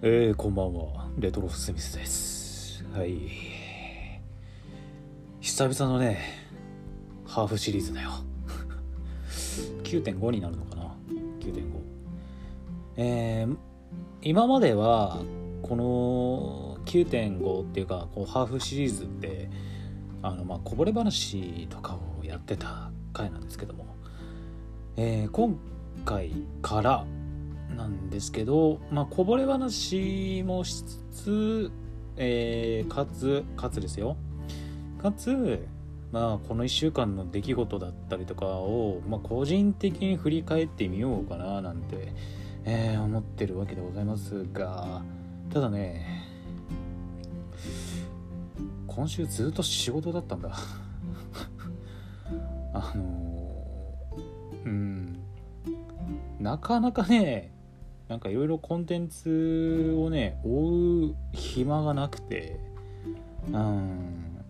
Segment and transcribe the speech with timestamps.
[0.00, 1.08] えー、こんばんは。
[1.18, 2.84] レトロスミスです。
[2.94, 3.18] はい。
[5.40, 6.20] 久々のね
[7.26, 8.10] ハーフシリーズだよ。
[9.82, 10.94] 9.5になるのかな
[11.40, 11.62] ？9.5
[12.96, 13.56] えー、
[14.22, 15.20] 今までは
[15.62, 19.50] この9.5っていうかこうハーフシリーズって
[20.22, 23.84] あのまあこぼれ話とかをやってた回なんですけども、
[24.96, 25.58] えー、今
[26.04, 26.30] 回
[26.62, 27.04] から
[27.76, 31.70] なんですけど、まあ、こぼれ話もしつつ、
[32.16, 34.16] えー、かつ、かつですよ。
[35.00, 35.66] かつ、
[36.10, 42.12] まあ、この1週間の出来事だったりとかを、まあ、個人的に振り返ってみようかななんて、
[42.64, 45.02] えー、思ってるわけでございますが、
[45.52, 46.24] ただね、
[48.86, 50.56] 今週ずっと仕事だったんだ。
[52.72, 55.18] あのー、うん、
[56.40, 57.52] なかなかね、
[58.08, 62.58] なんかいろいろコンテンツをね追う暇がなくて
[63.52, 64.44] うん。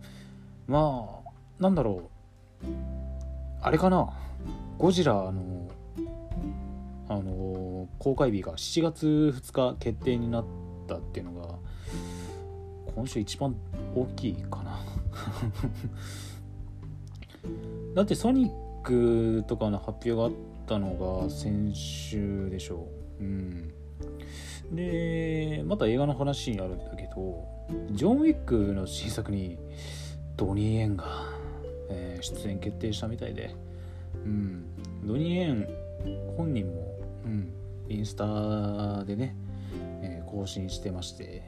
[0.66, 2.10] まあなんだろ
[2.62, 2.66] う。
[3.60, 4.12] あれかな。
[4.78, 5.68] ゴジラの
[7.08, 10.44] あの公開日が7月2日決定になっ
[10.86, 11.54] たっていうのが
[12.94, 13.56] 今週一番
[13.94, 14.78] 大きいかな。
[17.94, 18.50] だってソニッ
[18.82, 20.32] クとかの発表があっ
[20.66, 22.76] たのが先週でしょ。
[22.76, 23.07] う
[24.72, 27.46] でまた映画の話にあるんだけど
[27.90, 29.58] ジョン・ウィックの新作に
[30.36, 31.04] ドニー・エンが、
[31.90, 33.54] えー、出演決定したみたいで、
[34.14, 34.64] うん、
[35.04, 35.68] ドニー・エン
[36.36, 36.94] 本人も、
[37.24, 37.52] うん、
[37.88, 39.34] インスタでね、
[40.02, 41.42] えー、更新してまして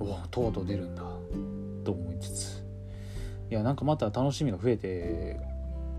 [0.00, 1.02] おとうとう出るんだ
[1.84, 2.66] と思いつつ。
[3.48, 5.38] いやなんかまた楽しみが増えて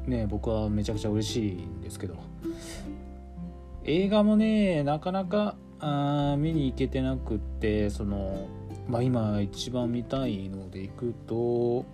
[0.05, 2.15] ね僕はめちゃくちゃ嬉しいんですけど。
[3.87, 8.47] 映画もねなかなかあ見に行けてなくってその
[8.87, 11.85] まあ今一番見たいのでいくと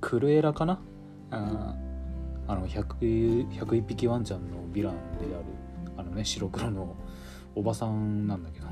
[0.00, 0.80] クルエラかな？
[1.30, 1.74] あ
[2.46, 5.44] あの 100, 101匹ワンちゃんのヴィランである
[5.96, 6.96] あのね白黒の
[7.54, 8.66] おばさんなんだけど。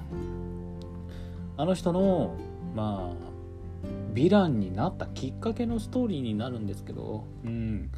[1.57, 2.37] あの人の
[2.75, 7.91] まあヴィランになったきっかけのストーリーになるんですけどうん。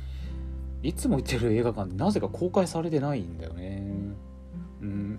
[0.82, 3.86] いつも行ってる映画館なぜか公開されてないんだよね。
[4.80, 5.18] うん。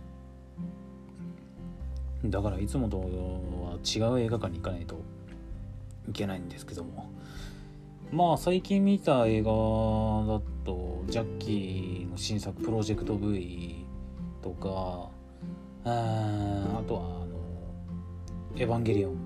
[2.26, 3.06] だからいつもとは
[3.84, 5.02] 違う映画館に行かないと
[6.08, 7.12] いけないんですけども。
[8.12, 13.88] まあ最近見た映画だとジャッキーの新作「プロジェクト V」
[14.44, 15.10] とか
[15.84, 17.28] ああとはあの
[18.56, 19.18] 「エヴァンゲリオン」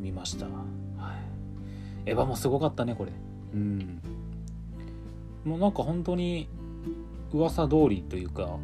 [0.00, 0.50] 見ました、は
[2.04, 3.12] い、エヴァもすごかったねこれ。
[3.54, 4.00] うん。
[5.44, 6.48] もうなんか本当に
[7.32, 8.58] 噂通りというか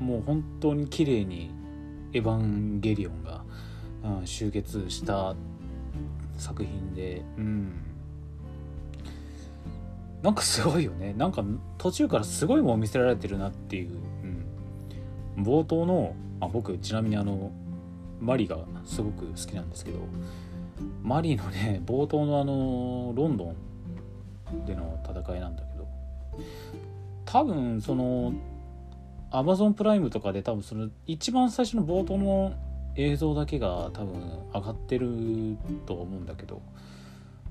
[0.00, 1.50] もう本当に綺麗に
[2.12, 3.44] 「エヴァンゲリオンが」
[4.20, 5.34] うん、集結した
[6.36, 7.72] 作品でうん。
[10.22, 11.12] なんかすごいよね。
[11.18, 11.44] なんか
[11.76, 13.90] 途中からすごいもん見せられてるなっていう、
[15.36, 17.52] うん、冒頭のあ僕ちなみにあの
[18.20, 19.98] マリがすごく好きなんですけど
[21.02, 23.54] マリのね冒頭のあのロンド
[24.52, 25.86] ンでの戦いなんだけど
[27.26, 28.32] 多分その
[29.34, 32.54] アマゾンプライムとかで多分その一番最初の冒頭の
[32.94, 34.22] 映像だけが多分
[34.54, 35.08] 上がってる
[35.86, 36.62] と思うんだけど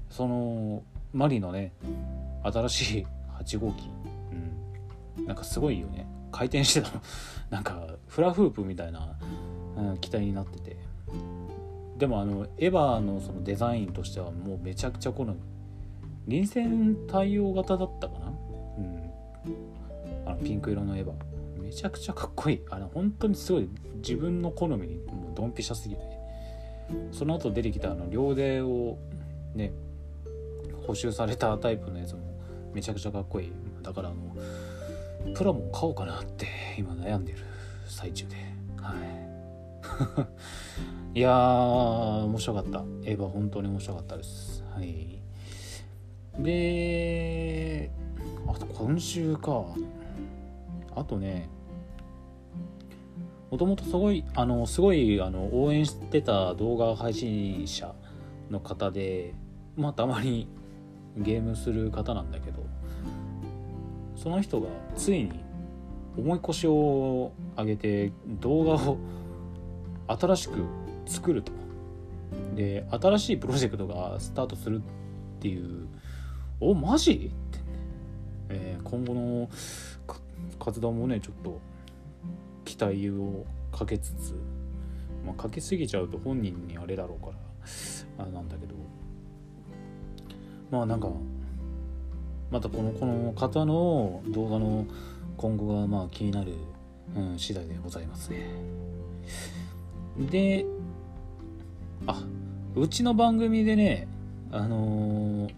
[0.09, 1.73] そのマリのね
[2.43, 3.07] 新しい
[3.37, 3.89] 8号機、
[5.17, 6.07] うん、なんかすごいよね。
[6.31, 7.01] 回転してたの。
[7.51, 9.17] なんかフラフープみたいな、
[9.77, 10.77] うん、機体になってて。
[11.97, 15.35] でもあのエヴァのそのデザインとしてはもうめちゃくちゃ好み。
[16.27, 18.27] 臨戦対応型だったかな。
[18.77, 19.11] うん。
[20.25, 21.11] あのピンク色のエヴァ。
[21.11, 21.32] め
[21.73, 22.61] ちゃくちゃかっこいい。
[22.69, 26.01] あの本当にすごい自分の好みにもうドンピシャすぎて。
[27.11, 28.97] その後出てきたあの両腕を
[29.55, 29.71] ね
[30.85, 32.21] 補修されたタイプのやつも
[32.73, 33.51] めちゃくちゃかっこいい。
[33.81, 37.39] だからあのプラモ買おうかなって今悩んでる。
[37.87, 38.35] 最中で。
[38.81, 39.33] はい。
[41.19, 42.83] いやー面白かった。
[43.03, 44.63] エヴァ本当に面白かったです。
[44.73, 45.21] はい。
[46.39, 47.91] で
[48.47, 49.65] あと今週か。
[50.95, 51.49] あとね
[53.53, 57.93] もともとすごいあのすごいあの応援してた動画配信者
[58.49, 59.35] の方で
[59.77, 60.47] まあたまに
[61.15, 62.65] ゲームする方なんだけど
[64.15, 65.33] その人がついに
[66.17, 68.11] 重い腰を上げて
[68.41, 68.97] 動画を
[70.07, 70.53] 新しく
[71.05, 71.51] 作ると。
[72.55, 74.81] で新しいプロジェクトがスタートするっ
[75.39, 75.87] ていう
[76.59, 77.11] おマジ？
[77.11, 77.59] って、
[78.49, 79.47] えー、今後の
[80.59, 81.61] 活動もねちょっと
[82.75, 84.33] 期待をかけつつ
[85.25, 87.31] まあ、かけすぎちゃうと本人にあれだろうか
[88.17, 88.73] らあなんだけど。
[90.69, 91.07] まあなんか
[92.49, 94.87] またこのこの方の動画の
[95.37, 96.53] 今後がまあ気になる、
[97.15, 98.49] うん、次第でございますね。
[100.31, 100.65] で
[102.07, 102.21] あ
[102.75, 104.07] うちの番組でね
[104.51, 105.53] あのー、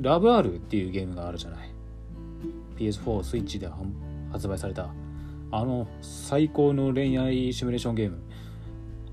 [0.00, 1.70] ラブ R っていうゲームがあるじゃない。
[2.78, 3.68] PS4 スイッチで
[4.30, 5.01] 発売された。
[5.52, 8.18] あの最高の恋愛シミュレーションゲーム。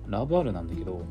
[0.07, 1.03] ラブ R なんだけど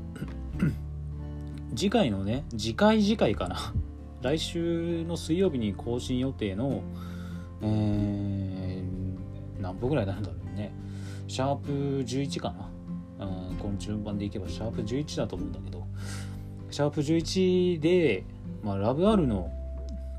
[1.76, 3.56] 次回のね次回次回かな。
[4.22, 6.82] 来週の水曜日に更新予定の
[7.60, 10.72] えー、何歩ぐらいなんだろうね。
[11.26, 12.54] シャープ11か
[13.18, 15.86] な、うん、この順番でいけばシャープ11だと思うんだけど。
[16.70, 18.24] シャープ11で、
[18.62, 19.50] まあ、ラブ R の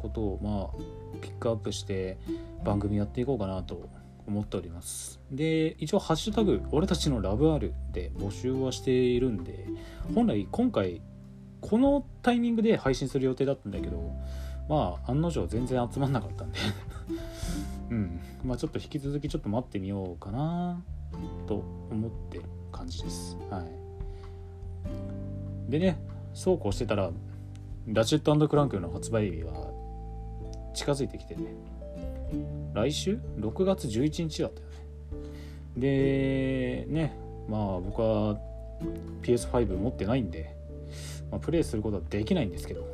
[0.01, 2.17] ことをまあピックアップして
[2.63, 3.87] 番組やっていこうかなと
[4.29, 5.19] 思っております。
[5.31, 9.65] で一応「ハッシュタグ俺たちのラブ R」で募集はしているんで
[10.15, 11.01] 本来今回
[11.61, 14.13] このタイミングで配信する予定だったんだけど
[14.69, 16.59] まあ案の定全然集まんなかったんで。
[17.89, 18.19] うん。
[18.45, 20.81] まあちょっと引き続きちょっと待ってみようかな
[21.47, 23.35] と思ってる感じです。
[23.49, 25.71] はい。
[25.71, 25.99] でね
[26.33, 27.11] そうこうしてたら
[27.87, 29.71] ラチェットクランクの発売日は
[30.75, 31.55] 近づいてきてね。
[32.73, 34.73] 来週？6月11日だったよね。
[35.77, 37.17] でね
[37.47, 38.37] まあ僕は
[39.21, 40.55] PS5 持ってないんで、
[41.31, 42.87] まあ、プレイすることはできないんですけど。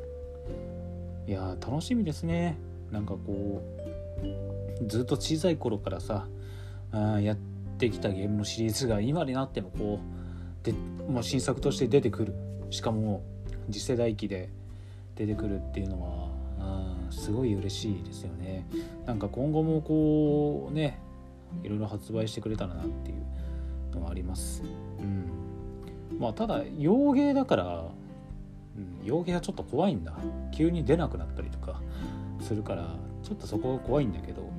[1.27, 2.57] いや楽しみですね。
[2.91, 3.63] なんかこ
[4.81, 6.27] うずっと小さい頃からさ
[6.91, 7.37] あやっ
[7.77, 9.99] てきたゲームのシリーズが今になってもこ
[10.63, 10.73] うで、
[11.09, 12.33] まあ、新作として出てくる。
[12.69, 13.23] しかも
[13.71, 14.49] 次世代機で
[15.15, 16.24] 出てくるっていうのは
[17.11, 18.65] すごい嬉しいですよね。
[19.05, 20.99] なんか今後もこうね
[21.63, 24.63] いろいろ発売してくれたらなっていうのはあります。
[24.99, 25.29] うん。
[26.19, 27.85] まあただ洋芸だから、
[28.77, 30.13] うん、洋芸はちょっと怖いんだ。
[30.51, 31.81] 急に出なくなったりとか
[32.41, 34.49] するからちょっとそこが怖いんだけど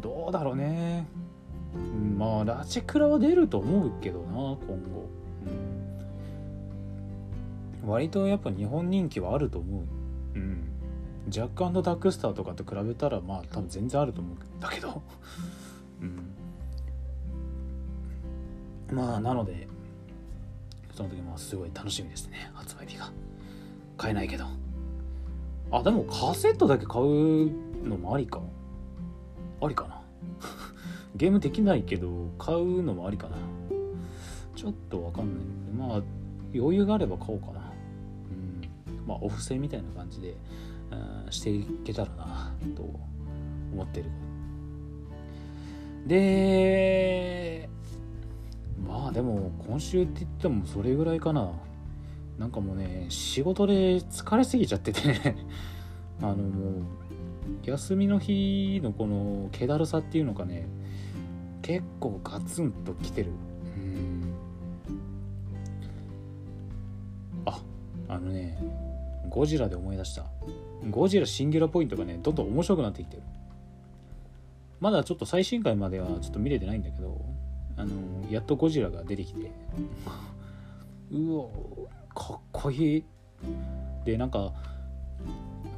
[0.00, 1.06] どうだろうね、
[1.74, 5.08] うん、まあラチクラは出ると思うけどな今後、
[7.82, 9.82] うん、割とやっぱ日本人気はあると思う。
[10.34, 10.71] うん。
[11.28, 15.02] ジャックダックスターとかと比べたらまあ多分全然あると思うんだけど。
[16.00, 16.34] うん。
[18.92, 19.68] まあなので
[20.94, 22.50] その時もすごい楽しみですね。
[22.54, 23.10] 発売日が。
[23.96, 24.46] 買えないけど。
[25.70, 28.40] あでもカセットだけ買うのもありか。
[29.62, 30.02] ありかな。
[31.14, 33.36] ゲームできないけど買うのもありかな。
[34.54, 36.02] ちょっとわかんないけどまあ
[36.54, 37.60] 余裕があれば買おうかな。
[37.60, 39.06] うん。
[39.06, 40.36] まあお布施みたいな感じで。
[41.30, 42.82] していけたらなと
[43.72, 44.10] 思ってる。
[46.06, 47.68] で
[48.84, 51.52] まあでも今週って言ってもそれぐらいかな。
[52.38, 55.36] なんかもうね仕事で疲れすぎちゃっててね。
[56.20, 56.82] あのもう
[57.64, 60.66] 休みの日のこの気だるさっていうのかね。
[61.62, 63.30] 結構ガツンときてる。
[63.76, 64.34] うん。
[67.46, 67.60] あ
[68.08, 68.58] あのね
[69.28, 70.24] ゴジラで思い出した。
[70.90, 73.22] ゴジラシンギュラポイントがねどんどん面白くなってきてる。
[74.80, 77.20] まだちょっと最新回まではちょっと見れてないんだけど
[77.76, 77.92] あの
[78.30, 79.50] やっとゴジラが出てきて。
[81.12, 81.44] うわ
[82.14, 83.04] かっこいい。
[84.04, 84.52] でなんか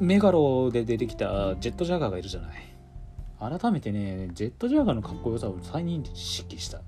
[0.00, 3.60] メガロで出てきたジェットジャガーがいるじゃない。
[3.60, 6.80] 改めてねジェットジャガーのかっこよさを再認識した。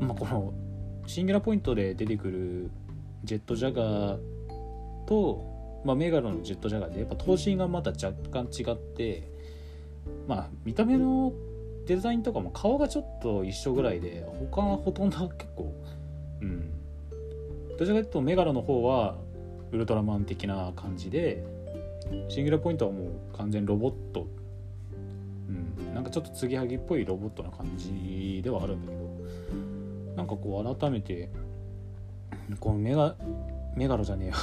[0.00, 0.08] うん。
[0.08, 0.52] まあこの
[1.06, 2.70] シンギュラポイントで出てくる
[3.24, 4.37] ジェットジャガー
[5.08, 5.48] と
[5.84, 9.30] まあ、メガロのジェットジャガーでやっぱ頭身がまた若干違って
[10.26, 11.32] まあ見た目の
[11.86, 15.74] デザインとかも顔がちょっと一緒ぐらいで他はほとんど結構
[16.42, 16.70] うん。
[17.78, 19.16] どちらかというとメガロの方は
[19.72, 21.44] ウルトラマン的な感じで
[22.28, 24.26] シングルポイントはもう完全ロボット。
[25.48, 25.94] うん。
[25.94, 31.30] なんかちょっと継ぎはぎっぽいロボットな感じではあるんだけどなんかこう改めて
[32.60, 33.14] このメガ
[33.74, 34.34] メガロじゃねえよ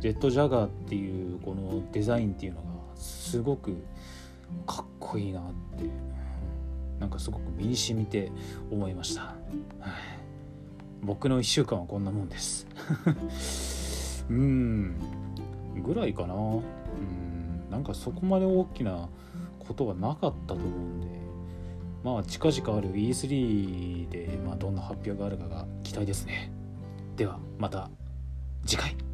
[0.00, 3.76] ジェットジャガーっていうこのデザインっていうのがすごく
[4.66, 5.42] かっこいいなっ
[5.76, 5.84] て
[6.98, 8.30] なんかすごく身に染みて
[8.70, 9.34] 思いました、
[11.02, 12.66] 僕の1週間はこんなもんです。
[14.28, 14.96] うん。
[15.82, 16.34] ぐらいかな。
[16.34, 16.62] うん。
[17.70, 19.08] なんかそこまで大きな
[19.60, 21.06] ことはなかったと思うんで。
[22.04, 26.52] まあ近々ある E3 で、まあ、どんな発表があるかが期待ですね。
[27.16, 27.90] ではまた
[28.64, 29.07] 次回。